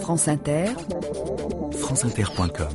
[0.00, 0.66] France Inter,
[1.72, 2.68] franceinter.com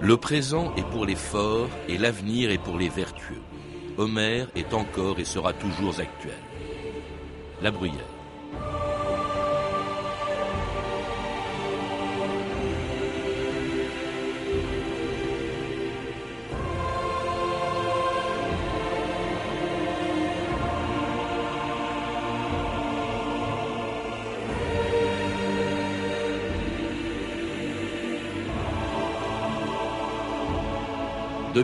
[0.00, 3.42] Le présent est pour les forts et l'avenir est pour les vertueux.
[3.98, 6.38] Homère est encore et sera toujours actuel.
[7.62, 8.15] La Bruyère.«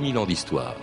[0.03, 0.75] 2000 ans d'histoire.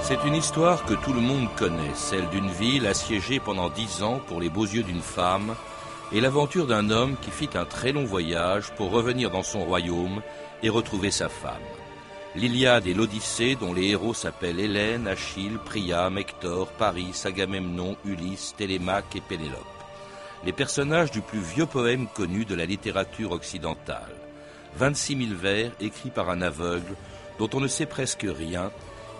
[0.00, 4.18] C'est une histoire que tout le monde connaît, celle d'une ville assiégée pendant dix ans
[4.26, 5.54] pour les beaux yeux d'une femme,
[6.10, 10.22] et l'aventure d'un homme qui fit un très long voyage pour revenir dans son royaume
[10.62, 11.52] et retrouver sa femme.
[12.34, 19.16] L'Iliade et l'Odyssée, dont les héros s'appellent Hélène, Achille, Priam, Hector, Paris, Agamemnon, Ulysse, Télémaque
[19.16, 19.77] et Pénélope.
[20.44, 24.14] Les personnages du plus vieux poème connu de la littérature occidentale.
[24.76, 26.94] 26 000 vers écrits par un aveugle
[27.38, 28.70] dont on ne sait presque rien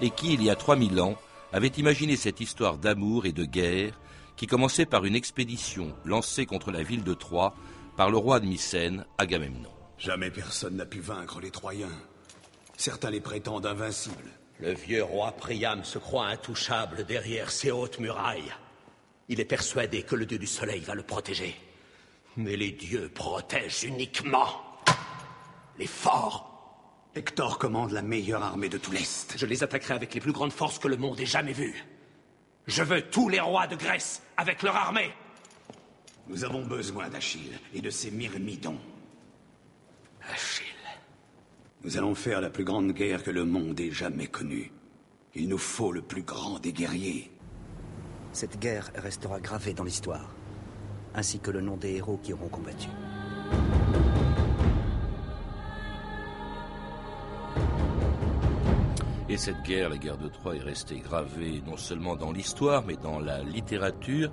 [0.00, 1.16] et qui, il y a 3000 ans,
[1.52, 3.98] avait imaginé cette histoire d'amour et de guerre
[4.36, 7.54] qui commençait par une expédition lancée contre la ville de Troie
[7.96, 9.70] par le roi de Mycène, Agamemnon.
[9.98, 11.88] Jamais personne n'a pu vaincre les Troyens.
[12.76, 14.30] Certains les prétendent invincibles.
[14.60, 18.54] Le vieux roi Priam se croit intouchable derrière ses hautes murailles.
[19.28, 21.54] Il est persuadé que le dieu du soleil va le protéger.
[22.36, 24.62] Mais les dieux protègent uniquement
[25.78, 26.44] les forts.
[27.14, 29.34] Hector commande la meilleure armée de tout l'Est.
[29.36, 31.84] Je les attaquerai avec les plus grandes forces que le monde ait jamais vues.
[32.66, 35.10] Je veux tous les rois de Grèce avec leur armée.
[36.28, 38.78] Nous avons besoin d'Achille et de ses myrmidons.
[40.30, 40.66] Achille.
[41.82, 44.70] Nous allons faire la plus grande guerre que le monde ait jamais connue.
[45.34, 47.30] Il nous faut le plus grand des guerriers.
[48.38, 50.30] Cette guerre restera gravée dans l'histoire,
[51.12, 52.86] ainsi que le nom des héros qui auront combattu.
[59.38, 63.20] Cette guerre, la guerre de Troie, est restée gravée non seulement dans l'histoire, mais dans
[63.20, 64.32] la littérature.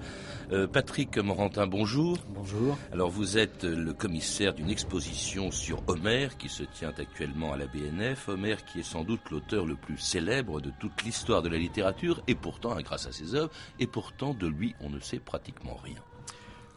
[0.52, 2.18] Euh, Patrick Morantin, bonjour.
[2.30, 2.76] Bonjour.
[2.92, 7.68] Alors vous êtes le commissaire d'une exposition sur Homère qui se tient actuellement à la
[7.68, 8.30] BNF.
[8.30, 12.24] Homère qui est sans doute l'auteur le plus célèbre de toute l'histoire de la littérature,
[12.28, 15.78] et pourtant, hein, grâce à ses œuvres, et pourtant de lui on ne sait pratiquement
[15.84, 16.02] rien.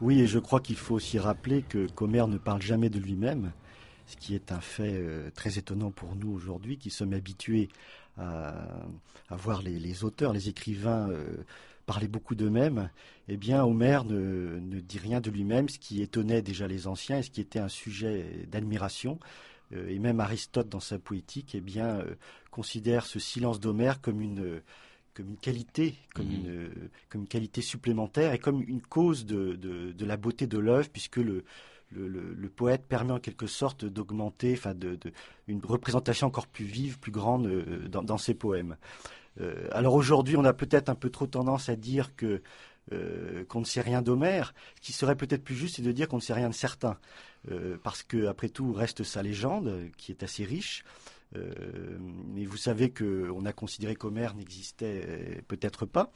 [0.02, 3.52] Oui, et je crois qu'il faut aussi rappeler que qu'Homère ne parle jamais de lui-même,
[4.08, 7.68] ce qui est un fait euh, très étonnant pour nous aujourd'hui, qui sommes habitués
[8.16, 8.66] à,
[9.28, 11.44] à voir les, les, auteurs, les écrivains euh,
[11.86, 12.90] parler beaucoup d'eux-mêmes.
[13.28, 17.18] Eh bien, Homère ne, ne dit rien de lui-même, ce qui étonnait déjà les anciens
[17.18, 19.20] et ce qui était un sujet d'admiration.
[19.74, 22.14] Euh, et même Aristote, dans sa poétique, eh bien, euh,
[22.50, 24.62] considère ce silence d'Homère comme une
[25.14, 26.32] comme une qualité, comme, mmh.
[26.32, 26.70] une,
[27.08, 30.88] comme une qualité supplémentaire et comme une cause de, de, de la beauté de l'œuvre,
[30.90, 31.44] puisque le,
[31.92, 34.98] le, poète permet en quelque sorte d'augmenter, enfin, de,
[35.46, 38.76] une représentation encore plus vive, plus grande euh, dans, ses poèmes.
[39.40, 42.10] Euh, alors aujourd'hui, on a peut-être un peu trop tendance à dire
[42.92, 44.54] euh, qu'on ne sait rien d'Homère.
[44.76, 46.98] Ce qui serait peut-être plus juste, c'est de dire qu'on ne sait rien de certains,
[47.50, 50.84] euh, parce que après tout reste sa légende, qui est assez riche.
[51.36, 56.10] Euh, mais vous savez qu'on a considéré qu'Homère n'existait euh, peut-être pas.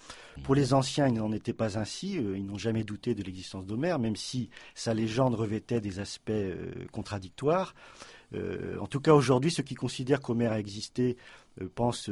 [0.45, 2.19] Pour les anciens, il n'en était pas ainsi.
[2.19, 6.33] Euh, ils n'ont jamais douté de l'existence d'Homère, même si sa légende revêtait des aspects
[6.93, 7.75] contradictoires.
[8.35, 11.17] Euh, en tout cas, aujourd'hui, ceux qui considèrent qu'Homère a existé
[11.61, 12.11] euh, pensent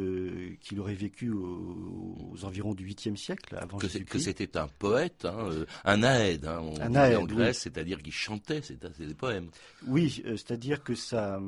[0.60, 5.24] qu'il aurait vécu aux, aux, environs du 8e siècle avant que, que c'était un poète,
[5.24, 5.48] hein,
[5.84, 7.62] un aède, hein, on un aède, en Grèce, oui.
[7.62, 9.48] c'est-à-dire qu'il chantait, c'est des poèmes.
[9.86, 11.40] Oui, c'est-à-dire que sa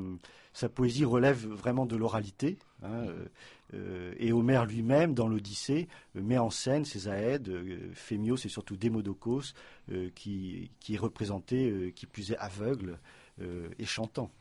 [0.73, 2.57] poésie relève vraiment de l'oralité.
[2.83, 3.05] Hein,
[3.73, 7.49] euh, et Homère lui-même, dans l'Odyssée, euh, met en scène ces aèdes.
[7.49, 9.53] Euh, Phémios et surtout Démodocos,
[10.15, 12.99] qui, qui, est représenté, qui plus est aveugle
[13.41, 14.31] et chantant.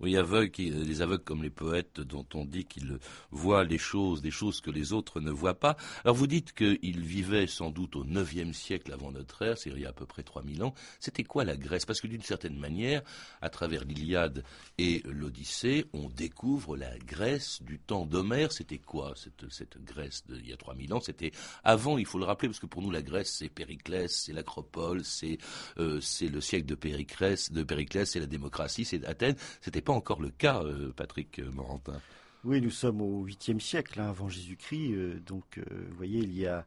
[0.00, 2.98] Oui, aveugles, les aveugles comme les poètes dont on dit qu'ils
[3.30, 5.76] voient les choses, des choses que les autres ne voient pas.
[6.04, 9.80] Alors vous dites qu'ils vivaient sans doute au IXe siècle avant notre ère, c'est il
[9.80, 10.74] y a à peu près 3000 ans.
[11.00, 11.86] C'était quoi la Grèce?
[11.86, 13.02] Parce que d'une certaine manière,
[13.40, 14.44] à travers l'Iliade
[14.78, 18.52] et l'Odyssée, on découvre la Grèce du temps d'Homère.
[18.52, 21.00] C'était quoi cette, cette Grèce d'il y a 3000 ans?
[21.00, 21.32] C'était
[21.64, 25.04] avant, il faut le rappeler, parce que pour nous la Grèce c'est Périclès, c'est l'Acropole,
[25.04, 25.38] c'est
[25.78, 29.36] euh, le siècle de Périclès, de Périclès, c'est la démocratie, c'est Athènes.
[29.62, 32.00] C'était pas encore le cas, euh, Patrick Morantin.
[32.44, 36.64] Oui, nous sommes au 8e siècle hein, avant Jésus-Christ, donc vous voyez, il y a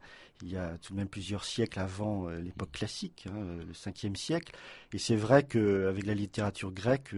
[0.81, 4.55] tout de même plusieurs siècles avant l'époque classique, hein, le 5e siècle,
[4.93, 7.13] et c'est vrai qu'avec la littérature grecque,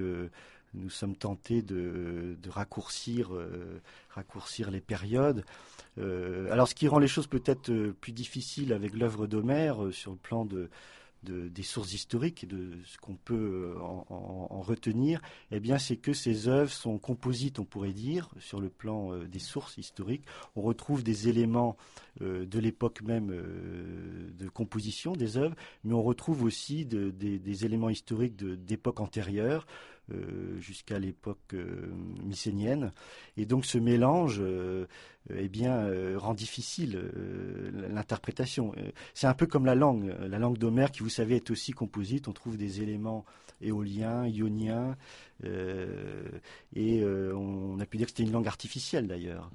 [0.74, 3.30] nous sommes tentés de, raccourcir
[4.72, 5.46] les périodes.
[5.98, 7.72] alors, ce qui rend les choses peut-être
[8.02, 10.72] plus difficiles avec l'œuvre d'Homère sur le plan de,
[11.30, 15.22] des sources historiques de ce qu'on peut euh, en, retenir,
[15.52, 19.28] eh bien, c'est que ces œuvres sont composites, on pourrait dire, sur le plan euh,
[19.28, 20.26] des sources historiques.
[20.56, 21.78] On retrouve des éléments
[22.22, 28.36] euh, de l'époque même de composition des œuvres, mais on retrouve aussi des, éléments historiques
[28.38, 29.68] d'époques antérieures.
[30.60, 31.56] Jusqu'à l'époque
[32.24, 32.92] mycénienne.
[33.36, 34.42] Et donc ce mélange
[35.32, 38.74] euh, eh bien, euh, rend difficile euh, l'interprétation.
[39.14, 40.16] C'est un peu comme la langue.
[40.28, 42.28] La langue d'Homère, qui vous savez est aussi composite.
[42.28, 43.26] On trouve des éléments
[43.60, 44.96] éoliens, ioniens,
[45.44, 49.50] et on a pu dire que c'était une langue artificielle d'ailleurs.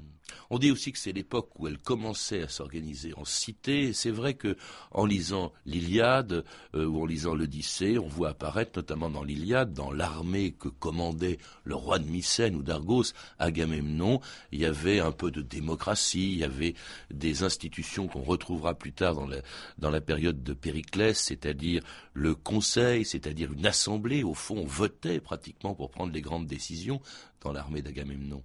[0.51, 3.93] On dit aussi que c'est l'époque où elle commençait à s'organiser en cité.
[3.93, 4.57] C'est vrai que
[4.91, 6.45] en lisant l'Iliade
[6.75, 11.75] ou en lisant l'Odyssée, on voit apparaître, notamment dans l'Iliade, dans l'armée que commandait le
[11.75, 16.45] roi de Mycène ou d'Argos, Agamemnon, il y avait un peu de démocratie, il y
[16.45, 16.75] avait
[17.11, 19.39] des institutions qu'on retrouvera plus tard dans la,
[19.79, 25.21] dans la période de Périclès, c'est-à-dire le Conseil, c'est-à-dire une assemblée, au fond, on votait
[25.21, 27.01] pratiquement pour prendre les grandes décisions
[27.41, 28.43] dans l'armée d'Agamemnon.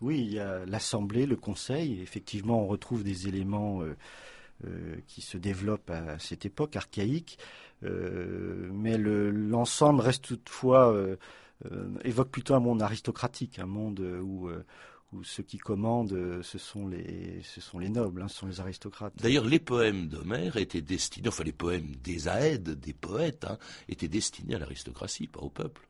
[0.00, 2.00] Oui, il y a l'Assemblée, le Conseil.
[2.02, 3.96] Effectivement, on retrouve des éléments euh,
[4.66, 7.38] euh, qui se développent à cette époque archaïque,
[7.82, 10.94] euh, mais l'ensemble reste toutefois
[12.02, 14.50] évoque plutôt un monde aristocratique, un monde où
[15.14, 18.46] où ceux qui commandent, euh, ce sont les, ce sont les nobles, hein, ce sont
[18.46, 19.14] les aristocrates.
[19.16, 23.58] D'ailleurs, les poèmes d'Homère étaient destinés, enfin les poèmes des Aèdes, des poètes, hein,
[23.88, 25.88] étaient destinés à l'aristocratie, pas au peuple.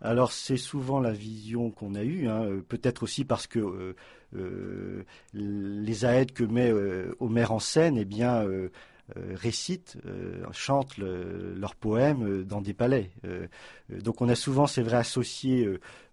[0.00, 3.94] Alors c'est souvent la vision qu'on a eue, hein, euh, peut-être aussi parce que
[4.36, 5.04] euh,
[5.34, 6.72] les Aèdes que met
[7.18, 8.46] Homère en scène, eh bien,
[9.16, 9.96] récitent,
[10.52, 13.10] chantent leurs poèmes dans des palais.
[13.88, 15.66] donc on a souvent, c'est vrai, associé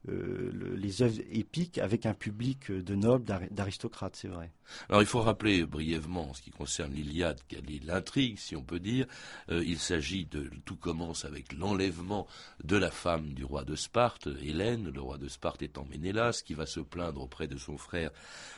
[0.07, 4.51] euh, les œuvres épiques avec un public de nobles, d'aristocrates, c'est vrai.
[4.89, 8.63] Alors il faut rappeler brièvement en ce qui concerne l'Iliade, quelle est l'intrigue, si on
[8.63, 9.05] peut dire.
[9.49, 12.27] Euh, il s'agit de tout commence avec l'enlèvement
[12.63, 16.53] de la femme du roi de Sparte, Hélène, le roi de Sparte étant Ménélas, qui
[16.53, 18.11] va se plaindre auprès de son frère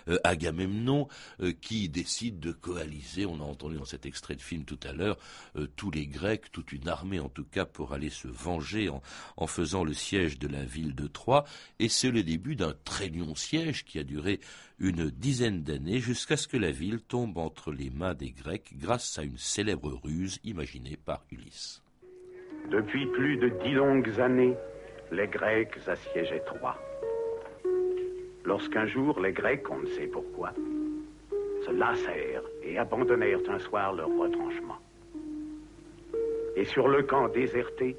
[0.08, 1.08] euh, Agamemnon,
[1.62, 3.26] qui décide de coaliser.
[3.26, 5.18] On a entendu dans cet extrait de film tout à l'heure
[5.76, 9.02] tous les Grecs, toute une armée en tout cas pour aller se venger en,
[9.38, 11.37] en faisant le siège de la ville de Troie
[11.80, 14.40] et c'est le début d'un très long siège qui a duré
[14.80, 19.18] une dizaine d'années jusqu'à ce que la ville tombe entre les mains des Grecs grâce
[19.18, 21.82] à une célèbre ruse imaginée par Ulysse.
[22.72, 24.56] Depuis plus de dix longues années,
[25.12, 26.78] les Grecs assiégeaient Troie.
[28.44, 30.54] Lorsqu'un jour les Grecs, on ne sait pourquoi,
[31.66, 34.78] se lassèrent et abandonnèrent un soir leur retranchement.
[36.56, 37.96] Et sur le camp déserté,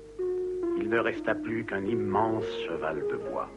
[0.80, 3.48] il ne resta plus qu'un immense cheval de bois.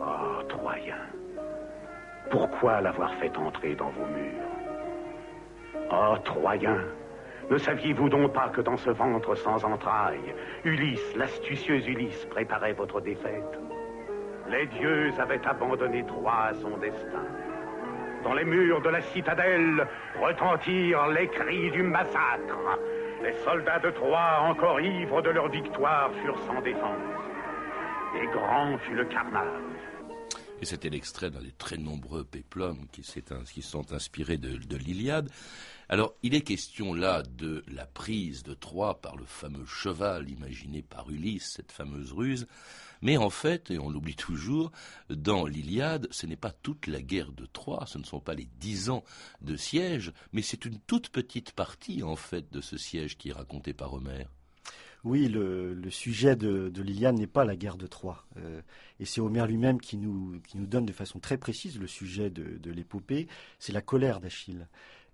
[0.00, 0.98] Oh, Troyen,
[2.30, 4.44] pourquoi l'avoir fait entrer dans vos murs?
[5.90, 6.80] Oh, Troyen,
[7.50, 10.34] ne saviez-vous donc pas que dans ce ventre sans entrailles,
[10.64, 13.58] Ulysse, l'astucieuse Ulysse, préparait votre défaite?
[14.50, 17.24] Les dieux avaient abandonné Troie à son destin.
[18.22, 19.86] Dans les murs de la citadelle
[20.20, 22.78] retentirent les cris du massacre.
[23.22, 26.98] Les soldats de Troie, encore ivres de leur victoire, furent sans défense.
[28.14, 29.97] Et grand fut le carnage.
[30.60, 33.04] Et c'était l'extrait d'un des très nombreux péplums qui,
[33.62, 35.30] sont inspirés de, de l'Iliade.
[35.88, 40.82] Alors, il est question là de la prise de Troie par le fameux cheval imaginé
[40.82, 42.48] par Ulysse, cette fameuse ruse.
[43.02, 44.72] Mais en fait, et on l'oublie toujours,
[45.08, 48.48] dans l'Iliade, ce n'est pas toute la guerre de Troie, ce ne sont pas les
[48.58, 49.04] dix ans
[49.40, 53.32] de siège, mais c'est une toute petite partie, en fait, de ce siège qui est
[53.32, 54.28] raconté par Homère.
[55.04, 58.26] Oui, le, sujet de, l'Iliade n'est pas la guerre de Troie.
[58.36, 58.60] Euh,
[59.00, 62.30] et c'est Homère lui-même qui nous, qui nous donne de façon très précise le sujet
[62.30, 63.28] de, l'épopée,
[63.58, 64.66] c'est la colère d'Achille.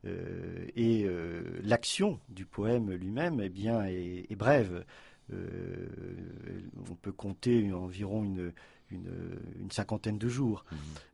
[0.07, 4.85] Euh, et euh, l'action du poème lui-même eh bien, est brève.
[5.31, 8.53] On peut compter environ une,
[8.91, 10.65] une, cinquantaine de jours.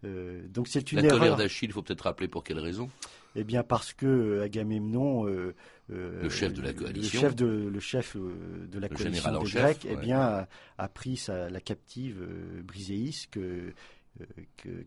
[0.05, 2.91] Euh, donc c'est une La colère d'Achille, il faut peut-être rappeler pour quelle raison?
[3.37, 5.55] Eh bien parce que Agamemnon, euh,
[5.89, 9.87] le chef de la coalition, le chef de, le chef de la coalition des Grecs,
[9.89, 10.47] eh bien
[10.79, 12.27] a, pris sa, la captive
[12.65, 13.73] Briséis que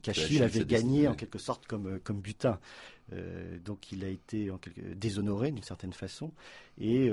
[0.02, 2.60] qu'Achille avait gagné en quelque sorte comme, comme butin.
[3.64, 6.32] donc il a été en quelque, déshonoré d'une certaine façon.
[6.78, 7.10] Et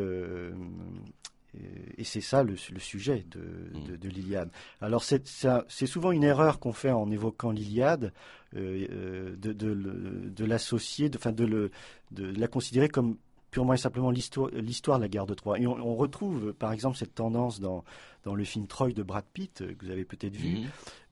[1.99, 4.51] et c'est ça le, sujet de, de, l'Iliade.
[4.81, 8.13] Alors c'est souvent une erreur qu'on fait en évoquant l'Iliade,
[8.55, 11.71] de, de l'associer, enfin de,
[12.13, 13.17] de, la considérer comme
[13.51, 15.59] purement et simplement l'histoire de la guerre de Troie.
[15.59, 17.85] Et on, retrouve, par exemple, cette tendance dans,
[18.25, 20.61] dans le film Troy de Brad Pitt, euh, que vous avez peut-être vu.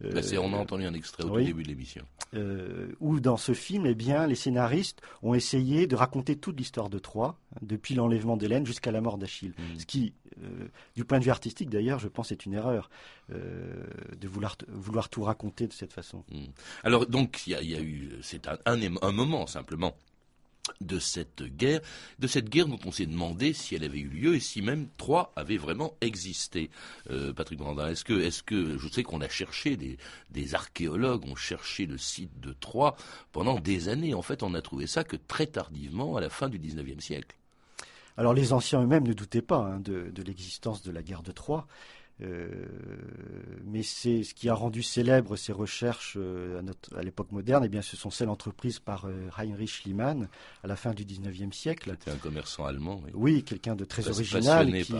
[0.00, 0.12] Mhm.
[0.12, 2.04] Bah, on a entendu un extrait au début de l'émission.
[2.34, 6.90] Euh, où dans ce film, eh bien, les scénaristes ont essayé de raconter toute l'histoire
[6.90, 9.54] de Troie, hein, depuis l'enlèvement d'Hélène jusqu'à la mort d'Achille.
[9.58, 9.80] Mhm.
[9.80, 12.90] Ce qui, euh, du point de vue artistique d'ailleurs, je pense, est une erreur
[13.30, 16.24] de vouloir, vouloir tout raconter de cette façon.
[16.30, 16.46] Mhm.
[16.82, 19.94] Alors donc, il y, a eu, c'est un, un moment simplement
[20.80, 21.80] de cette guerre,
[22.18, 24.88] de cette guerre dont on s'est demandé si elle avait eu lieu et si même
[24.96, 26.70] Troie avait vraiment existé.
[27.10, 31.86] Euh, Patrick Brandin, est-ce que, est-ce je sais qu'on a cherché des, archéologues, ont cherché
[31.86, 32.96] le site de Troie
[33.32, 34.14] pendant des années.
[34.14, 37.36] En fait, on n'a trouvé ça que très tardivement, à la fin du XIXe siècle.
[38.16, 41.30] Alors les anciens eux-mêmes ne doutaient pas hein, de, de l'existence de la guerre de
[41.30, 41.68] Troie.
[42.20, 42.48] Euh,
[43.64, 46.60] mais c'est ce qui a rendu célèbre ces recherches euh,
[46.96, 47.64] à, l'époque moderne.
[47.64, 50.28] Eh bien, ce sont celles entreprises par euh, Heinrich Schliemann
[50.64, 51.96] à la fin du 19e siècle.
[51.98, 53.02] C'était un commerçant allemand.
[53.14, 54.94] Oui, quelqu'un de très original qui,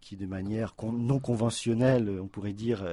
[0.00, 2.84] qui, de manière non conventionnelle, on pourrait dire,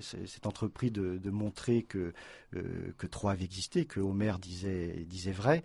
[0.00, 2.12] s'est entrepris de, montrer que
[2.52, 5.62] que Troie avait existé, que Homère disait disait vrai.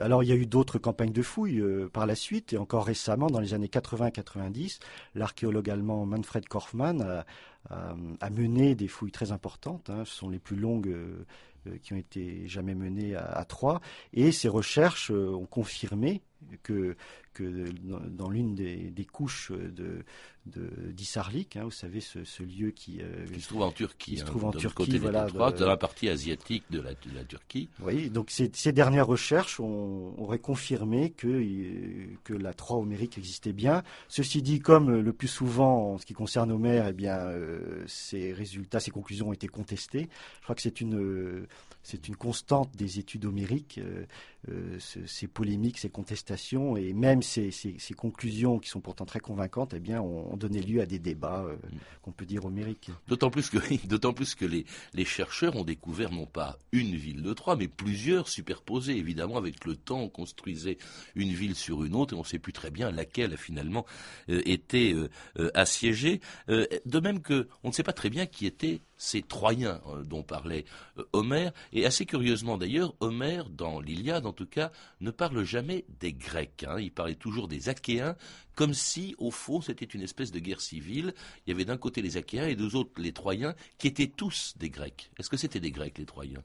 [0.00, 3.28] alors, il y a eu d'autres campagnes de fouilles par la suite et encore récemment,
[3.28, 4.78] dans les années 80-90,
[5.14, 7.24] l'archéologue également Manfred Korfmann
[7.70, 9.90] a, mené des fouilles très importantes.
[9.90, 10.04] Hein.
[10.04, 11.26] ce sont les plus longues euh,
[11.66, 13.80] euh, qui ont été jamais menées à, Troyes.
[14.12, 16.22] Et ces recherches euh, ont confirmé
[16.62, 16.96] que,
[17.34, 17.64] que
[18.08, 20.04] dans, l'une des, couches de,
[20.92, 23.00] d'Issarlik, hein, vous savez, ce, lieu qui,
[23.38, 26.64] se trouve en Turquie, qui se trouve en Turquie, côté voilà, dans la partie asiatique
[26.70, 27.68] de la, de la Turquie.
[27.80, 31.42] Oui, donc ces, ces dernières recherches ont, auraient confirmé que,
[32.24, 33.82] que la Troie homérique existait bien.
[34.08, 37.28] Ceci dit, comme le plus souvent en ce qui concerne Homère, eh bien,
[37.86, 40.08] ces résultats, ces conclusions ont été contestés.
[40.38, 41.46] Je crois que c'est une
[41.86, 44.06] c'est une constante des études homériques, euh,
[44.48, 47.50] euh, ces polémiques, ces contestations, et même ces,
[47.96, 51.56] conclusions qui sont pourtant très convaincantes, eh bien, ont, donné lieu à des débats euh,
[52.02, 52.90] qu'on peut dire homériques.
[53.08, 57.22] D'autant plus que, d'autant plus que les, les, chercheurs ont découvert non pas une ville
[57.22, 58.96] de Troie, mais plusieurs superposées.
[58.96, 60.78] Évidemment, avec le temps, on construisait
[61.14, 63.84] une ville sur une autre, et on ne sait plus très bien laquelle a finalement
[64.28, 64.94] été
[65.54, 66.20] assiégée.
[66.48, 70.22] de même que on ne sait pas très bien qui était ces Troyens euh, dont
[70.22, 70.64] parlait
[70.98, 71.52] euh, Homère.
[71.72, 76.64] Et assez curieusement d'ailleurs, Homère, dans l'Iliade en tout cas, ne parle jamais des Grecs.
[76.68, 76.80] Hein.
[76.80, 78.16] Il parlait toujours des Achéens,
[78.54, 81.14] comme si, au fond, c'était une espèce de guerre civile.
[81.46, 84.54] Il y avait d'un côté les Achéens et deux autres les Troyens, qui étaient tous
[84.56, 85.10] des Grecs.
[85.18, 86.42] Est-ce que c'était des Grecs, les Troyens?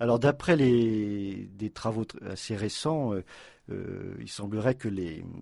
[0.00, 3.14] Alors d'après les des travaux assez récents,
[3.70, 4.88] euh, il semblerait que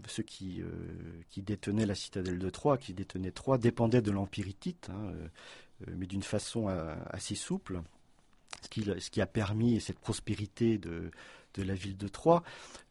[0.09, 0.63] ceux qui,
[1.37, 4.47] détenaient la citadelle de Troie, qui détenaient Troie, dépendaient de l'Empire.
[4.89, 5.13] Hein,
[5.97, 7.81] mais d'une façon euh, assez souple,
[8.63, 11.11] ce qui, a permis cette prospérité de,
[11.59, 12.43] la ville de Troyes.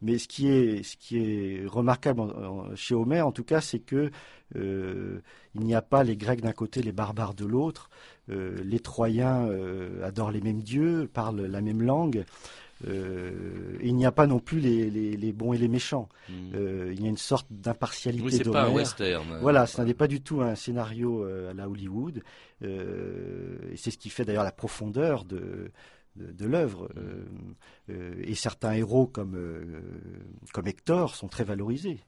[0.02, 2.32] Mais ce qui est, remarquable
[2.74, 4.10] chez Homère, en tout cas, c'est que
[4.56, 5.20] euh,
[5.54, 7.90] il n'y a pas les Grecs d'un côté, les barbares de l'autre.
[8.28, 9.48] les Troyens
[10.02, 12.24] adorent les mêmes dieux, parlent la même langue.
[12.86, 16.08] Euh, il n'y a pas non plus les, bons et les méchants.
[16.28, 16.32] Hmm.
[16.54, 18.24] Euh, il y a une sorte d'impartialité.
[18.24, 19.38] Oui, c'est pas un western.
[19.40, 22.22] Voilà, ce n'est pas du tout un scénario euh, à la Hollywood.
[22.62, 25.70] et c'est ce qui fait d'ailleurs la profondeur de,
[26.16, 26.90] de, l'œuvre.
[27.88, 27.94] Hmm.
[28.22, 29.38] et certains héros comme,
[30.52, 32.00] comme Hector sont très valorisés.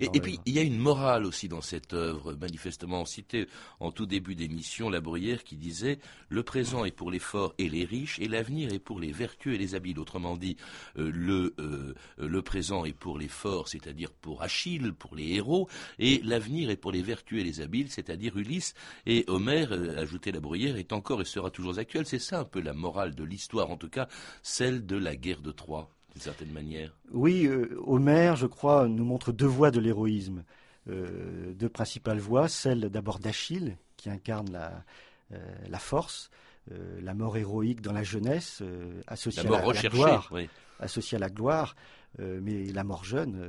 [0.00, 2.34] Et, puis, il y a une morale aussi dans cette œuvre.
[2.34, 3.46] Manifestement, citait
[3.80, 7.68] en tout début d'émission la Bruyère qui disait Le présent est pour les forts et
[7.68, 9.98] les riches, et l'avenir est pour les vertueux et les habiles.
[9.98, 10.56] Autrement dit,
[10.98, 15.68] euh, le, euh, le présent est pour les forts, c'est-à-dire pour Achille, pour les héros,
[15.98, 18.74] et l'avenir est pour les vertueux et les habiles, c'est-à-dire Ulysse.
[19.06, 22.06] Et Homère, euh, ajoutait la Bruyère, est encore et sera toujours actuel.
[22.06, 24.08] C'est ça un peu la morale de l'histoire, en tout cas
[24.42, 26.96] celle de la guerre de Troie d'une certaine manière.
[27.12, 30.44] Oui, euh, Homère, je crois, nous montre deux voies de l'héroïsme.
[30.88, 34.82] Euh, deux principales voies, celle d'abord d'Achille, qui incarne la,
[35.32, 36.30] euh, force,
[37.02, 38.62] la mort héroïque dans la jeunesse,
[39.06, 40.32] associée, à la, gloire,
[40.80, 41.76] associée à la gloire,
[42.18, 43.48] mais la mort jeune.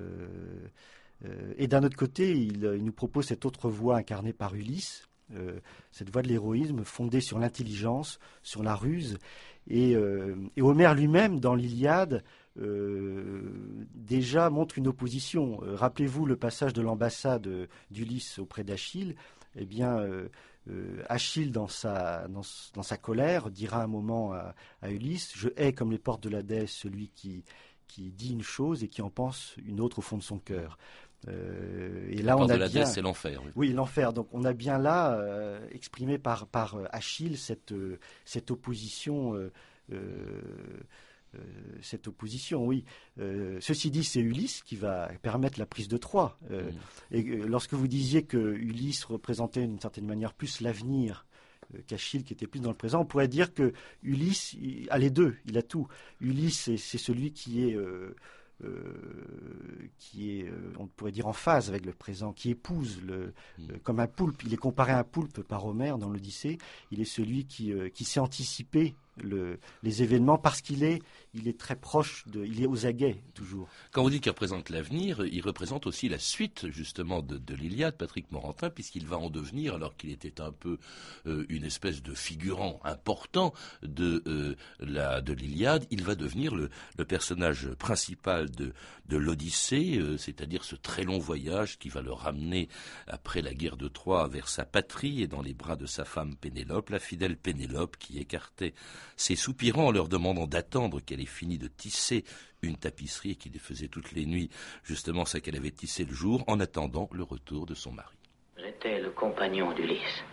[1.58, 5.08] et d'un autre côté, il, nous propose cette autre voie incarnée par Ulysse,
[5.92, 9.18] cette voie de l'héroïsme fondée sur l'intelligence, sur la ruse.
[9.70, 9.92] Et,
[10.56, 12.24] et Homère lui-même, dans l'Iliade,
[12.60, 15.60] euh, déjà montre une opposition.
[15.64, 17.48] Euh, rappelez-vous le passage de l'ambassade
[17.92, 19.16] d'Ulysse auprès d'Achille.
[19.56, 20.30] Eh bien, euh,
[21.08, 22.28] Achille, dans sa,
[23.02, 24.56] colère, dira un moment à,
[24.90, 27.44] Ulysse Je hais comme les portes de déesse celui qui,
[27.88, 30.78] qui dit une chose et qui en pense une autre au fond de son cœur.
[32.10, 33.42] Et là, on a bien, c'est l'enfer.
[33.56, 34.14] Oui, l'enfer.
[34.14, 35.20] Donc, on a bien là
[35.72, 37.74] exprimé par par Achille cette
[38.26, 39.34] cette opposition.
[41.82, 42.86] cette opposition, oui.
[43.18, 46.40] ceci dit, c'est Ulysse qui va permettre la prise de Troie.
[46.50, 46.56] Mm.
[47.12, 51.26] Et lorsque vous disiez que Ulysse représentait d'une certaine manière plus l'avenir
[51.88, 53.02] qu'Achille qui était plus dans le présent.
[53.02, 54.56] On pourrait dire que Ulysse
[54.90, 55.88] a les deux, il a tout.
[56.22, 58.16] Ulysse, c'est celui qui est, euh,
[58.64, 63.34] euh, qui est, euh, on pourrait dire en phase avec le présent, qui épouse le,
[63.60, 63.78] mm.
[63.84, 64.44] comme un poulpe.
[64.46, 66.58] Il est comparé à un poulpe par Homère dans l'Odyssée.
[66.92, 71.02] Il est celui qui, qui sait anticiper les événements parce qu'il est,
[71.34, 73.68] il est très proche de, il est aux aguets toujours.
[73.92, 78.32] Quand vous dites qu'il représente l'avenir, il représente aussi la suite justement de, l'Iliade, Patrick
[78.32, 80.78] Morantin, puisqu'il va en devenir, alors qu'il était un peu
[81.26, 86.70] euh, une espèce de figurant important de euh, de l'Iliade, il va devenir le,
[87.06, 88.74] personnage principal de
[89.08, 92.68] de l'Odyssée, euh, c'est-à-dire ce très long voyage qui va le ramener
[93.08, 96.36] après la guerre de Troie vers sa patrie et dans les bras de sa femme
[96.36, 98.74] Pénélope, la fidèle Pénélope qui écartait
[99.16, 102.26] ses soupirants en leur demandant d'attendre qu'elle ait fini de tisser
[102.62, 104.50] une tapisserie qui les faisait toutes les nuits,
[104.84, 108.18] justement ce qu'elle avait tissé le jour, en attendant le retour de son mari.
[108.58, 110.24] J'étais le compagnon d'Ulysse.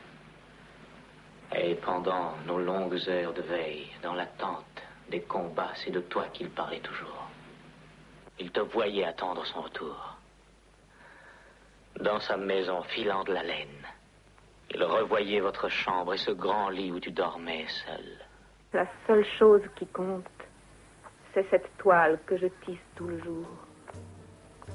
[1.56, 6.50] Et pendant nos longues heures de veille, dans l'attente des combats, c'est de toi qu'il
[6.50, 7.28] parlait toujours.
[8.40, 10.16] Il te voyait attendre son retour.
[12.00, 13.86] Dans sa maison filant de la laine,
[14.74, 18.18] il revoyait votre chambre et ce grand lit où tu dormais seul.
[18.74, 20.26] La seule chose qui compte,
[21.32, 23.46] c'est cette toile que je tisse tout le jour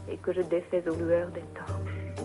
[0.09, 2.15] et que je défais aux lueurs des torches.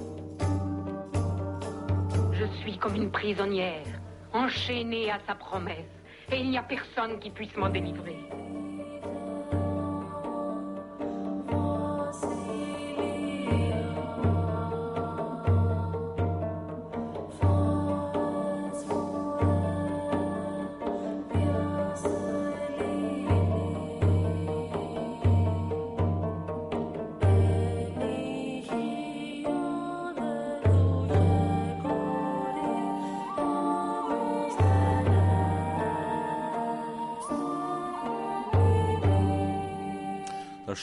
[2.33, 3.85] Je suis comme une prisonnière,
[4.33, 5.91] enchaînée à sa promesse,
[6.31, 8.19] et il n'y a personne qui puisse m'en délivrer.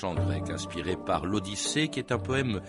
[0.01, 2.61] Chant grec inspiré par l'Odyssée, qui est un poème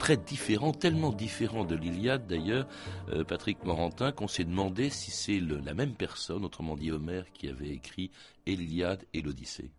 [0.00, 2.66] très différent, tellement différent de l'Iliade d'ailleurs,
[3.10, 7.48] euh, Patrick Morantin, qu'on s'est demandé si c'est la même personne, autrement dit Homère, qui
[7.48, 8.10] avait écrit
[8.48, 9.70] l'Iliade et l'Odyssée.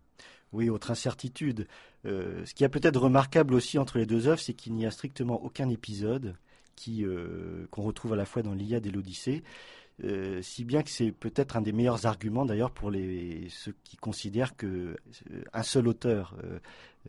[0.54, 1.66] Oui, autre incertitude.
[2.06, 4.90] Euh, ce qui est peut-être remarquable aussi entre les deux œuvres, c'est qu'il n'y a
[4.90, 6.36] strictement aucun épisode
[6.74, 9.42] qui euh, qu'on retrouve à la fois dans l'Iliade et l'Odyssée.
[10.02, 13.96] Euh, si bien que c'est peut-être un des meilleurs arguments d'ailleurs pour les, ceux qui
[13.96, 16.36] considèrent que euh, un seul auteur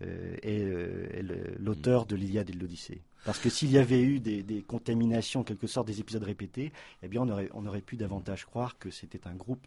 [0.04, 1.24] euh, est,
[1.58, 3.02] l'auteur de l'Iliade et de l'Odyssée.
[3.26, 7.08] Parce que s'il y avait eu des, contaminations, en quelque sorte des épisodes répétés, eh
[7.08, 9.66] bien on aurait, on aurait pu davantage croire que c'était un groupe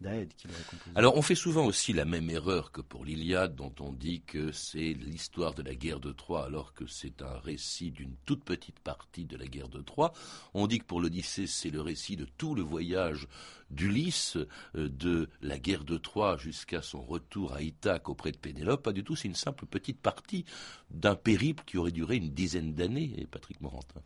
[0.00, 0.90] d'Aède qui l'aurait composé.
[0.94, 4.52] Alors on fait souvent aussi la même erreur que pour l'Iliade, dont on dit que
[4.52, 8.78] c'est l'histoire de la guerre de Troie, alors que c'est un récit d'une toute petite
[8.78, 10.12] partie de la guerre de Troie.
[10.54, 13.26] On dit que pour l'Odyssée, c'est le récit de tout le voyage
[13.70, 14.36] d'Ulysse,
[14.76, 18.82] euh, de la guerre de Troie jusqu'à son retour à Ithaque auprès de Pénélope.
[18.82, 20.44] Pas du tout, c'est une simple petite partie
[20.90, 24.00] d'un périple qui aurait duré une dizaine d'années, Patrick Morantin.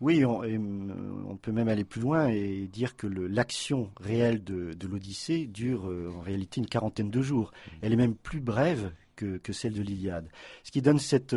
[0.00, 5.46] Oui, on, euh, peut même aller plus loin et dire que l'action réelle de, l'Odyssée
[5.46, 7.50] dure euh, en réalité une quarantaine de jours.
[7.80, 10.28] Elle est même plus brève que, celle de l'Iliade.
[10.62, 11.34] Ce qui donne cette,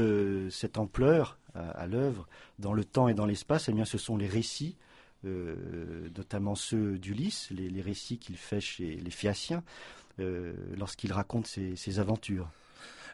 [0.77, 2.27] ampleur à, l'œuvre
[2.59, 4.75] dans le temps et dans l'espace, eh bien, ce sont les récits
[5.23, 9.63] notamment ceux d'Ulysse, les, récits qu'il fait chez les Phéaciens,
[10.19, 12.49] euh, lorsqu'il raconte ses aventures.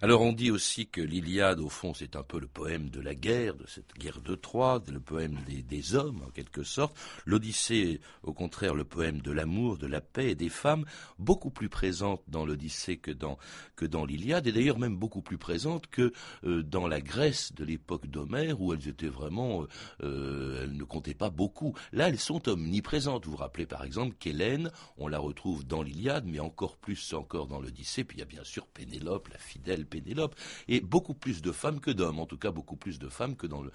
[0.01, 3.15] Alors on dit aussi que l'Iliade, au fond, c'est un peu le poème de la
[3.15, 6.97] guerre, de cette guerre de Troie, le poème des, hommes, en quelque sorte.
[7.25, 10.85] L'Odyssée, au contraire, le poème de l'amour, de la paix et des femmes,
[11.17, 16.11] beaucoup plus présente dans l'Odyssée que dans, l'Iliade, et d'ailleurs même beaucoup plus présente que
[16.43, 19.67] euh, dans la Grèce de l'époque d'Homère, où elles étaient vraiment, euh,
[20.03, 21.73] euh, elles ne comptaient pas beaucoup.
[21.93, 23.25] Là, elles sont omniprésentes.
[23.25, 27.47] Vous vous rappelez par exemple qu'Hélène, on la retrouve dans l'Iliade, mais encore plus encore
[27.47, 28.03] dans l'Odyssée.
[28.03, 30.35] Puis il y a bien sûr Pénélope, la fidèle Pénélope,
[30.67, 33.47] et beaucoup plus de femmes que d'hommes, en tout cas beaucoup plus de femmes que
[33.47, 33.71] dans le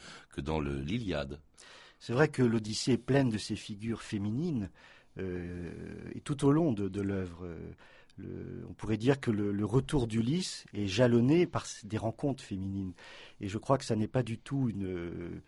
[0.61, 1.41] le l'Iliade.
[1.99, 4.71] C'est vrai que l'Odyssée est pleine de ces figures féminines,
[5.19, 5.71] euh,
[6.15, 7.45] et tout au long de, l'œuvre.
[7.45, 12.93] Euh, on pourrait dire que le, retour d'Ulysse est jalonné par des rencontres féminines.
[13.41, 15.41] Et je crois que ça n'est pas du tout une,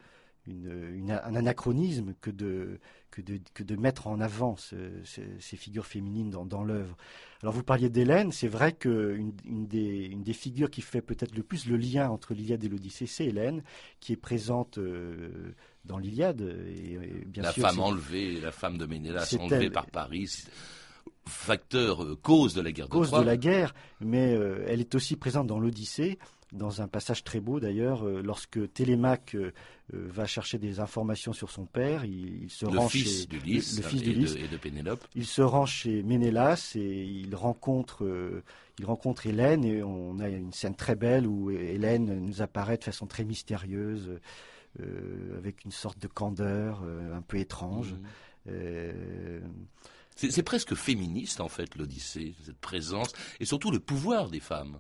[0.49, 6.45] un anachronisme que de, que de, que de mettre en avant ces figures féminines dans,
[6.45, 6.97] dans l'œuvre.
[7.43, 11.35] Alors vous parliez d'Hélène, c'est vrai qu'une une des, une des figures qui fait peut-être
[11.37, 13.63] le plus le lien entre l'Iliade et l'Odyssée, c'est Hélène,
[14.01, 16.41] qui est présente euh, dans l'Iliade.
[16.41, 20.45] Et, bien la femme enlevée, la femme de Ménélas enlevée par Paris
[21.27, 24.95] facteur, euh, cause de la guerre de Cause de la guerre, mais euh, elle est
[24.95, 26.19] aussi présente dans l'Odyssée,
[26.53, 29.37] dans un passage très beau d'ailleurs, euh, lorsque Télémaque
[29.93, 33.83] va chercher des informations sur son père, il, se le rend fils chez d'Ulysse le,
[33.83, 35.05] fils et, de, et de Pénélope.
[35.15, 38.07] Il se rend chez Ménélas et il rencontre,
[38.79, 42.85] il rencontre Hélène et on a une scène très belle où Hélène nous apparaît de
[42.85, 44.19] façon très mystérieuse,
[45.37, 47.95] avec une sorte de candeur un peu étrange.
[48.47, 48.53] Mmh.
[50.17, 54.79] C'est presque féministe en fait l'Odyssée, cette présence et surtout le pouvoir des femmes.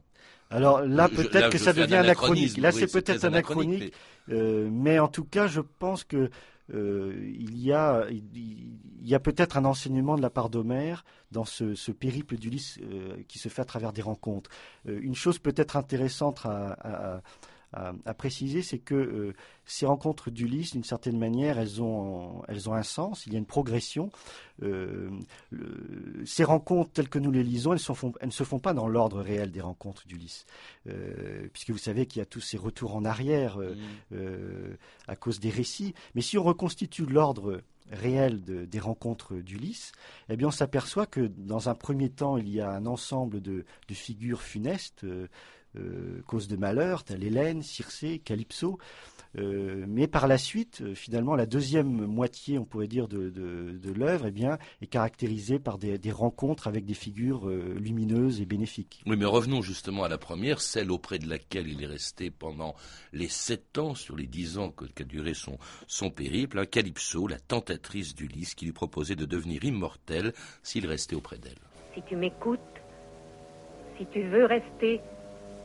[0.53, 2.57] Alors là, peut-être que ça devient anachronique.
[2.59, 3.93] Là, c'est peut-être anachronique,
[4.31, 4.99] euh, mais...
[4.99, 6.31] en tout cas, je pense que
[6.73, 11.45] euh, il y a, il y a peut-être un enseignement de la part d'Homère dans
[11.45, 14.51] ce, périple d'Ulysse euh, qui se fait à travers des rencontres.
[14.87, 17.23] une chose peut-être intéressante à à,
[18.17, 22.83] préciser, c'est que euh, ces rencontres d'Ulysse, d'une certaine manière, elles ont, elles ont un
[22.83, 24.11] sens, il y a une progression.
[24.63, 25.11] Euh,
[26.25, 27.81] ces rencontres telles que nous les lisons, elles,
[28.21, 30.47] elles ne se font pas dans l'ordre réel des rencontres d'Ulysse,
[30.89, 34.17] euh, puisque vous savez qu'il y a tous ces retours en arrière mmh.
[35.09, 35.95] à cause des récits.
[36.15, 39.93] Mais si on reconstitue l'ordre réel des rencontres d'Ulysse,
[40.29, 43.65] eh bien on s'aperçoit que dans un premier temps, il y a un ensemble de,
[43.89, 45.29] de figures funestes, euh,
[46.27, 48.79] cause de malheur, telle Hélène, Circé, Calypso.
[49.39, 53.93] Euh, mais par la suite, euh, finalement, la deuxième moitié, on pourrait dire, de, de,
[53.93, 59.03] l'œuvre, eh bien, est caractérisée par des, rencontres avec des figures lumineuses et bénéfiques.
[59.07, 62.75] Oui, mais revenons justement à la première, celle auprès de laquelle il est resté pendant
[63.13, 67.39] les sept ans, sur les dix ans qu'a duré son, son périple, hein, Calypso, la
[67.39, 70.33] tentatrice d'Ulysse, qui lui proposait de devenir immortel
[70.63, 71.59] s'il restait auprès d'elle.
[71.95, 72.61] Si tu m'écoutes,
[73.99, 75.01] si tu veux rester,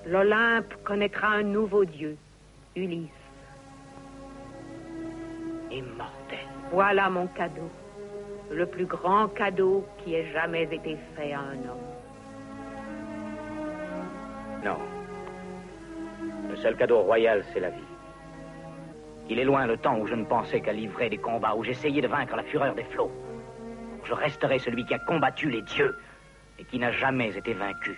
[0.06, 2.18] l'Olympe connaîtra un nouveau dieu,
[2.76, 3.10] Ulysse.
[5.72, 6.40] Immortel.
[6.72, 7.70] Voilà mon cadeau.
[8.52, 11.88] Le plus grand cadeau qui ait jamais été fait à un homme.
[14.64, 14.78] Non.
[16.50, 17.82] Le seul cadeau royal, c'est la vie.
[19.30, 22.02] Il est loin le temps où je ne pensais qu'à livrer des combats, où j'essayais
[22.02, 23.12] de vaincre la fureur des flots.
[24.06, 25.98] Je resterai celui qui a combattu les dieux
[26.58, 27.98] et qui n'a jamais été vaincu.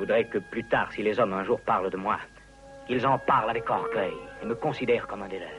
[0.00, 2.18] Voudrais que plus tard, si les hommes un jour parlent de moi,
[2.86, 5.50] qu'ils en parlent avec orgueil et me considèrent comme un des leurs.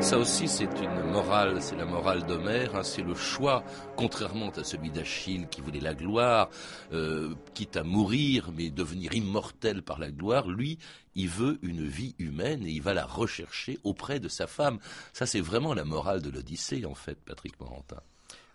[0.00, 3.62] Ça aussi, c'est une morale, c'est la morale d'Homère, hein, c'est le choix,
[3.94, 6.50] contrairement à celui d'Achille qui voulait la gloire,
[6.92, 10.76] euh, quitte à mourir, mais devenir immortel par la gloire, lui,
[11.14, 14.80] il veut une vie humaine et il va la rechercher auprès de sa femme.
[15.12, 18.02] Ça, c'est vraiment la morale de l'Odyssée, en fait, Patrick Morantin.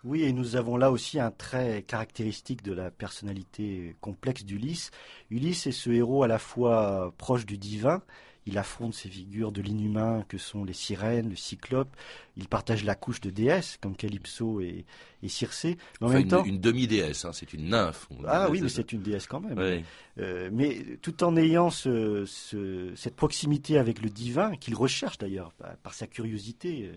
[0.03, 4.91] Oui, et nous avons là aussi un trait caractéristique de la personnalité complexe d'Ulysse.
[5.29, 8.01] Ulysse est ce héros à la fois proche du divin,
[8.47, 11.89] il affronte ces figures de l'inhumain que sont les sirènes, le cyclope.
[12.37, 14.85] Il partage la couche de déesses comme Calypso et,
[15.27, 15.77] Circé.
[15.99, 18.07] Mais en même une, temps, une demi-déesse, hein, c'est une nymphe.
[18.25, 19.83] Ah oui, mais c'est une déesse quand même.
[20.19, 25.51] Euh, mais tout en ayant cette proximité avec le divin, qu'il recherche d'ailleurs
[25.83, 26.89] par, sa curiosité.
[26.93, 26.95] Euh,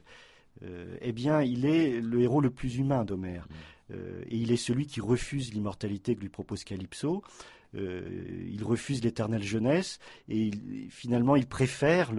[0.63, 3.47] eh bien, il est le héros le plus humain d'Homère.
[3.93, 7.23] Euh, et il est celui qui refuse l'immortalité que lui propose Calypso.
[7.77, 10.51] Euh, il refuse l'éternelle jeunesse et
[10.89, 12.11] finalement il préfère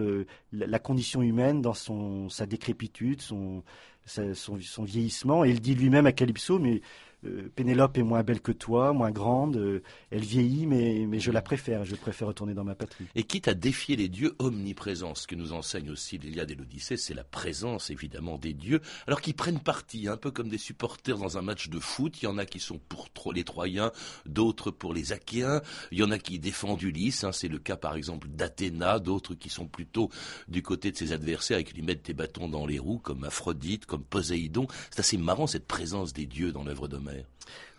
[0.50, 3.62] la, condition humaine dans sa décrépitude, son,
[4.06, 5.44] son, vieillissement.
[5.44, 6.80] Et il dit lui-même à Calypso, mais
[7.24, 11.30] euh, Pénélope est moins belle que toi, moins grande, euh, elle vieillit, mais, mais je
[11.30, 13.06] la préfère, je préfère retourner dans ma patrie.
[13.14, 16.96] Et quitte à défier les dieux, omniprésents, ce que nous enseigne aussi l'Iliade et l'Odyssée,
[16.96, 21.18] c'est la présence évidemment des dieux, alors qu'ils prennent parti, un peu comme des supporters
[21.18, 22.80] dans un match de foot, il y en a qui sont
[23.14, 23.92] pour les Troyens,
[24.26, 27.76] d'autres pour les Achéens, il y en a qui défendent Ulysse, hein, c'est le cas
[27.76, 30.10] par exemple d'Athéna, d'autres qui sont plutôt
[30.48, 33.24] du côté de ses adversaires et qui lui mettent des bâtons dans les roues, comme
[33.24, 34.66] Aphrodite, comme Poséidon.
[34.90, 37.11] C'est assez marrant cette présence des dieux dans l'œuvre d'Homère.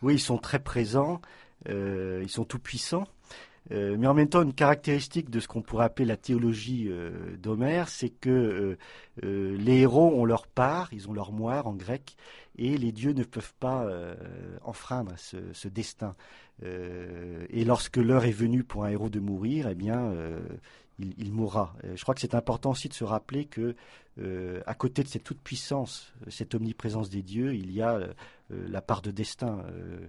[0.01, 1.21] Oui, ils sont très présents,
[1.69, 3.07] euh, ils sont tout puissants.
[3.71, 7.37] Euh, mais en même temps, une caractéristique de ce qu'on pourrait appeler la théologie euh,
[7.37, 8.77] d'Homère, c'est que
[9.21, 12.17] les héros ont leur part, ils ont leur moire en grec,
[12.57, 13.87] et les dieux ne peuvent pas
[14.63, 16.15] enfreindre ce, destin.
[16.61, 20.13] et lorsque l'heure est venue pour un héros de mourir, eh bien,
[20.99, 21.75] il, mourra.
[21.95, 23.75] je crois que c'est important aussi de se rappeler que,
[24.65, 27.99] à côté de cette toute puissance, cette omniprésence des dieux, il y a
[28.69, 29.63] la part de destin.
[29.69, 30.07] Euh,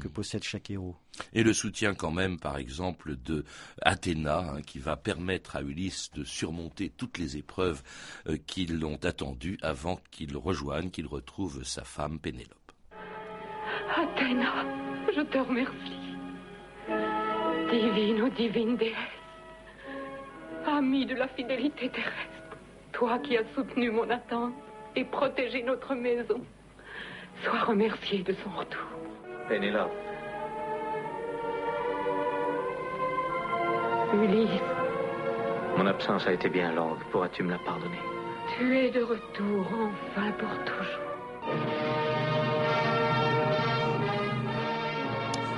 [0.00, 0.96] que possède chaque héros.
[1.32, 3.44] Et le soutien quand même, par exemple, de
[3.82, 7.82] Athéna, hein, qui va permettre à Ulysse de surmonter toutes les épreuves
[8.26, 12.72] euh, qui l'ont attendu avant qu'il rejoigne, qu'il retrouve sa femme Pénélope.
[13.94, 14.64] Athéna,
[15.14, 15.96] je te remercie.
[17.70, 18.94] Divine ou divine déesse,
[20.66, 22.56] amie de la fidélité terrestre,
[22.92, 24.54] toi qui as soutenu mon attente
[24.94, 26.40] et protégé notre maison,
[27.44, 28.86] sois remerciée de son retour.
[29.48, 29.92] Pénélope.
[34.14, 34.62] Ulysse,
[35.76, 36.98] Mon absence a été bien longue.
[37.10, 37.98] Pourras-tu me la pardonner?
[38.56, 41.05] Tu es de retour enfin pour toujours.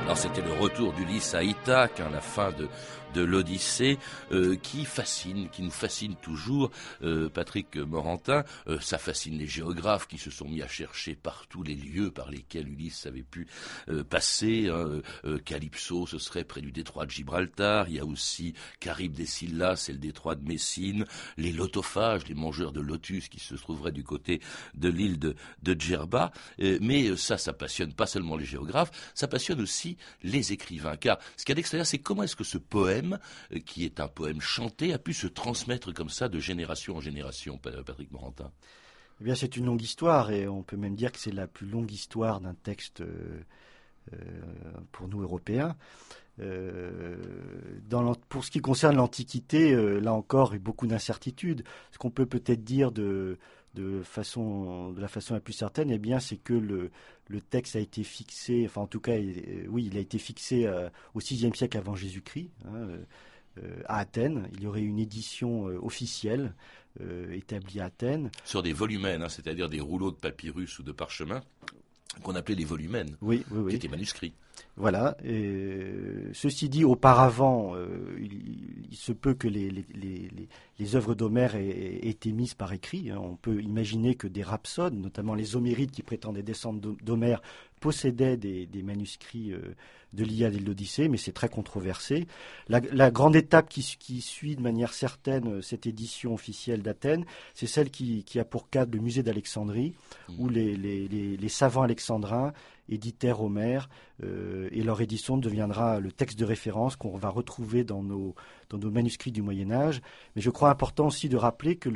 [0.08, 2.66] Alors c'était le retour d'Ulysse à Ithaque, hein, la fin de,
[3.12, 3.98] de l'Odyssée,
[4.32, 6.70] euh, qui fascine, qui nous fascine toujours,
[7.02, 8.42] euh, Patrick Morantin.
[8.68, 12.30] Euh, ça fascine les géographes qui se sont mis à chercher partout les lieux par
[12.30, 13.48] lesquels Ulysse avait pu
[13.90, 14.68] euh, passer.
[14.68, 15.02] hein.
[15.26, 17.86] Euh, Calypso, ce serait près du détroit de Gibraltar.
[17.90, 21.04] Il y a aussi Caribe des Scylla, c'est le détroit de Messine.
[21.36, 24.40] Les lotophages, les mangeurs de lotus qui se trouveraient du côté
[24.72, 26.32] de l'île de, de Djerba.
[26.62, 30.96] Euh, mais ça, ça passionne pas seulement les géographes, ça passionne aussi les écrivains.
[30.96, 33.18] Car ce qu'il y a d'extraordinaire, c'est comment est-ce que ce poème,
[33.52, 37.00] euh, qui est un poème chanté, a pu se transmettre comme ça de génération en
[37.00, 38.50] génération, Pa- Patrick Morantin.
[39.20, 41.66] Eh bien, c'est une longue histoire et on peut même dire que c'est la plus
[41.66, 43.40] longue histoire d'un texte euh,
[44.12, 44.16] euh,
[44.92, 45.76] pour nous Européens.
[46.40, 47.16] Euh,
[48.28, 51.64] pour ce qui concerne l'Antiquité, euh, là encore, il y a beaucoup d'incertitudes.
[51.90, 53.38] Ce qu'on peut peut-être dire de,
[53.78, 56.90] de, façon, de la façon la plus certaine, eh bien, c'est que le,
[57.28, 60.66] le texte a été fixé, enfin en tout cas, euh, oui, il a été fixé
[60.66, 62.50] euh, au VIe siècle avant Jésus-Christ.
[62.66, 62.88] hein,
[63.58, 66.54] euh, à Athènes, il y aurait une édition officielle
[67.00, 68.30] euh, établie à Athènes.
[68.44, 71.40] Sur des volumens, hein, c'est-à-dire des rouleaux de papyrus ou de parchemin,
[72.22, 73.70] qu'on appelait les volumens, Oui, oui, oui.
[73.70, 74.32] qui étaient manuscrits.
[74.76, 75.16] Voilà.
[75.24, 77.88] Et, euh, ceci dit, auparavant, euh,
[78.20, 82.30] il, il se peut que les, les, les, les- les œuvres d'Homère aient, aient été
[82.32, 83.10] mises par écrit.
[83.10, 83.18] hein.
[83.20, 87.42] On peut imaginer que des rhapsodes, notamment les Homérides qui prétendaient descendre d'Ho- d'Homère,
[87.80, 89.74] possédaient des, des manuscrits euh,
[90.12, 92.26] de l'Iliade et de l'Odyssée, mais c'est très controversé.
[92.68, 97.24] La, la grande étape qui, qui suit de manière certaine euh, cette édition officielle d'Athènes,
[97.54, 99.94] c'est celle qui, qui a pour cadre le musée d'Alexandrie,
[100.38, 102.52] où les, les savants alexandrins
[102.88, 103.88] éditèrent Homère,
[104.22, 108.34] euh, et leur édition deviendra le texte de référence qu'on va retrouver dans nos,
[108.90, 110.00] manuscrits du Moyen Âge.
[110.36, 111.88] Mais je crois important aussi de rappeler que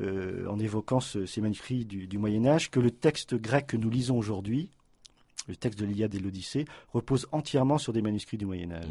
[0.00, 3.76] euh, en évoquant ce- ces manuscrits du, du Moyen Âge, que le texte grec que
[3.76, 4.70] nous lisons aujourd'hui,
[5.48, 8.84] le texte de l'Iliade et de l'Odyssée, repose entièrement sur des manuscrits du Moyen Âge.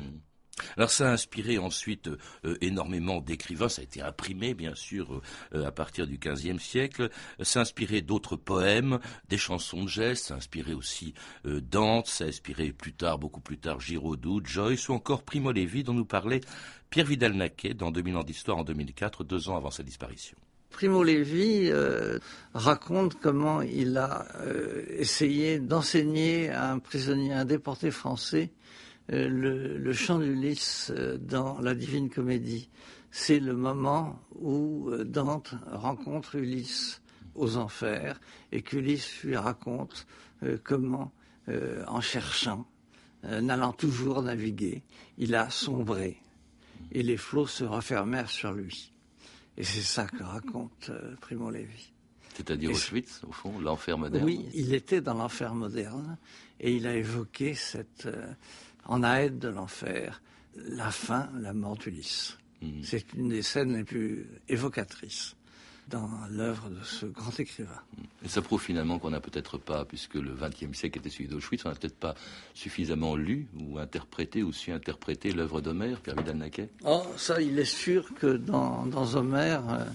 [0.77, 2.07] Alors ça a inspiré ensuite
[2.45, 5.21] euh, énormément d'écrivains, ça a été imprimé bien sûr
[5.53, 7.09] euh, à partir du XVe siècle,
[7.41, 11.13] ça a inspiré d'autres poèmes, des chansons de gestes, ça a inspiré aussi
[11.45, 15.51] euh, Dante, ça a inspiré plus tard, beaucoup plus tard, Giraudoux, Joyce ou encore Primo
[15.51, 16.41] Levi dont nous parlait
[16.89, 20.37] Pierre Vidal-Naquet dans 2000 ans d'histoire en 2004, deux ans avant sa disparition.
[20.75, 22.19] Primo Levi euh,
[22.53, 28.64] raconte comment il a euh, essayé d'enseigner à un prisonnier, un déporté français, euh,
[29.09, 32.69] le, le chant d'Ulysse euh, dans la Divine Comédie.
[33.11, 37.01] C'est le moment où euh, Dante rencontre Ulysse
[37.35, 38.19] aux enfers
[38.51, 40.07] et qu'Ulysse lui raconte
[40.43, 41.11] euh, comment,
[41.49, 42.65] euh, en cherchant,
[43.25, 44.83] euh, n'allant toujours naviguer,
[45.17, 46.17] il a sombré
[46.91, 48.91] et les flots se refermèrent sur lui.
[49.57, 51.91] Et c'est ça que raconte euh, Primo Levi.
[52.35, 54.25] C'est-à-dire Auschwitz, au fond, l'enfer moderne.
[54.25, 56.17] Oui, il était dans l'enfer moderne
[56.59, 58.27] et il a évoqué cette, euh,
[58.85, 60.21] en aide de l'enfer,
[60.55, 62.37] la fin, la mort d'Ulysse.
[62.61, 62.83] Mhm.
[62.83, 65.35] C'est une des scènes les plus évocatrices
[65.87, 67.79] dans l'œuvre de ce grand écrivain.
[68.23, 71.65] Et ça prouve finalement qu'on n'a peut-être pas, puisque le XXe siècle était celui d'Auschwitz,
[71.65, 72.15] on n'a peut-être pas
[72.53, 76.69] suffisamment lu ou interprété ou su interpréter l'œuvre d'Homère, Pierre Vidal-Naquet.
[76.85, 79.85] Oh, ça, il est sûr que dans, dans Homère, euh,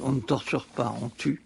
[0.00, 1.42] on ne torture pas, on tue.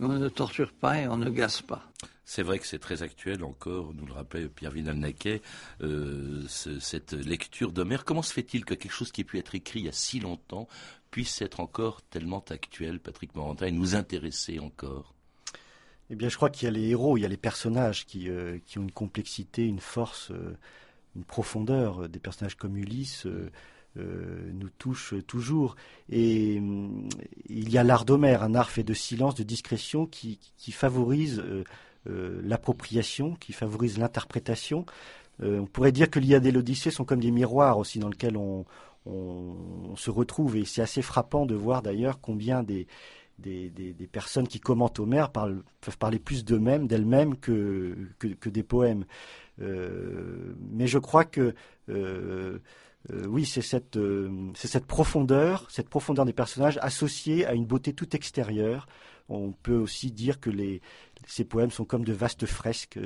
[0.00, 1.88] Mais on ne torture pas et on ne gaze pas.
[2.26, 5.42] C'est vrai que c'est très actuel encore, nous le rappelait Pierre Vidal-Naquet,
[5.82, 8.04] euh, ce- cette lecture d'Homère.
[8.04, 10.20] Comment se fait-il que quelque chose qui ait pu être écrit il y a si
[10.20, 10.66] longtemps
[11.10, 15.14] puisse être encore tellement actuel, Patrick Morantin, et nous intéresser encore?
[16.10, 18.28] Eh bien, je crois qu'il y a les héros, il y a les personnages qui,
[18.30, 20.56] euh, qui ont une complexité, une force, euh,
[21.16, 22.08] une profondeur.
[22.08, 23.50] Des personnages comme Ulysse euh,
[23.98, 25.76] euh, nous touchent toujours.
[26.08, 27.06] Et hum,
[27.48, 31.38] il y a l'art d'Homère, un art fait de silence, de discrétion, qui, qui favorise
[31.40, 31.64] euh,
[32.06, 34.84] l'appropriation, qui favorise l'interprétation.
[35.42, 38.36] Euh, on pourrait dire que l'Iliade et l'Odyssée sont comme des miroirs aussi dans lesquels
[38.36, 38.64] on,
[39.96, 40.56] se retrouve.
[40.56, 42.86] Et c'est assez frappant de voir d'ailleurs combien des,
[43.38, 49.04] des, personnes qui commentent Homère peuvent parler plus d'eux-mêmes, d'elles-mêmes que, que, des poèmes.
[49.58, 51.54] mais je crois que
[53.28, 53.98] oui, c'est cette,
[54.54, 58.86] cette profondeur, cette profondeur des personnages associée à une beauté toute extérieure.
[59.28, 60.50] On peut aussi dire que
[61.26, 62.98] ces poèmes sont comme de vastes fresques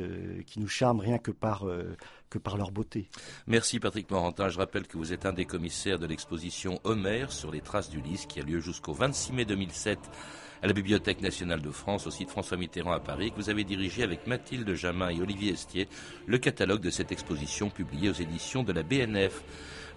[0.46, 1.64] qui nous charment rien que par
[2.30, 3.08] que par leur beauté.
[3.46, 4.48] Merci Patrick Morantin.
[4.48, 8.00] Je rappelle que vous êtes un des commissaires de l'exposition Homère sur les traces du
[8.00, 9.98] lys qui a lieu jusqu'au 26 mai 2007
[10.62, 13.64] à la Bibliothèque nationale de France, au site François Mitterrand à Paris, que vous avez
[13.64, 15.88] dirigé avec Mathilde Jamin et Olivier Estier
[16.26, 19.44] le catalogue de cette exposition publiée aux éditions de la BNF.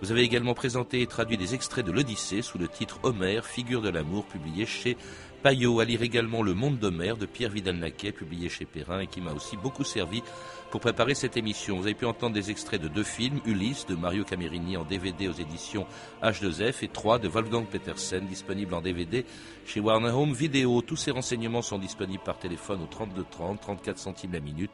[0.02, 3.82] Vous avez également présenté et traduit des extraits de l'Odyssée sous le titre Homère, figure
[3.82, 4.98] de l'amour, publié chez
[5.44, 9.22] Payot, à lire également Le Monde d'Homère de Pierre Vidal-Naquet, publié chez Perrin et qui
[9.22, 10.22] m'a aussi beaucoup servi
[10.70, 11.78] pour préparer cette émission.
[11.78, 15.28] Vous avez pu entendre des extraits de deux films, Ulysse de Mario Camerini en DVD
[15.28, 15.88] aux éditions
[16.22, 19.26] H2F et 3 de Wolfgang Petersen, disponible en DVD
[19.66, 20.82] chez Warner Home Video.
[20.84, 24.72] Tous ces renseignements sont disponibles par téléphone au 32 30, 34 centimes la minute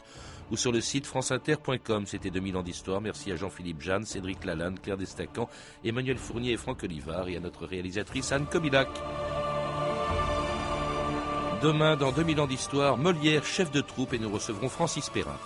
[0.52, 2.06] ou sur le site franceinter.com.
[2.06, 3.00] C'était 2000 ans d'histoire.
[3.00, 5.50] Merci à Jean-Philippe Jeanne, Cédric Lalanne, Claire Destacan,
[5.86, 8.90] Emmanuel Fournier et Franck Olivard et à notre réalisatrice Anne Kobilac.
[11.62, 15.38] Demain, dans 2000 ans d'histoire, Molière, chef de troupe, et nous recevrons Francis Perrin.